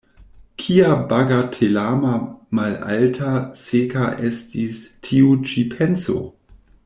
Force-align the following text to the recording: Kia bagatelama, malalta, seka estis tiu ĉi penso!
Kia 0.61 0.93
bagatelama, 1.11 2.13
malalta, 2.59 3.29
seka 3.65 4.09
estis 4.31 4.81
tiu 5.09 5.37
ĉi 5.51 5.69
penso! 5.77 6.17